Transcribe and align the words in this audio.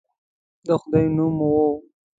د 0.65 0.67
خدای 0.81 1.05
نوم 1.17 1.35
وو. 1.51 1.67